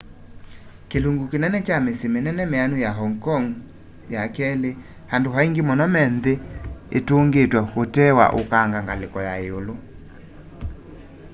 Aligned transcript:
kilungu 0.89 1.23
kinene 1.31 1.57
kya 1.67 1.77
misyi 1.85 2.07
minene 2.15 2.43
mianu 2.51 2.75
ya 2.85 2.91
hong 2.99 3.15
kong 3.25 3.45
ii 4.11 4.77
andu 5.13 5.29
aingi 5.37 5.61
muno 5.67 5.85
me 5.93 6.01
nthi 6.15 6.33
itungitwe 6.97 7.59
utee 7.81 8.11
wa 8.19 8.25
ukanga 8.41 8.79
ngaliko 8.85 9.17
ya 9.27 9.33
iulu 9.47 9.73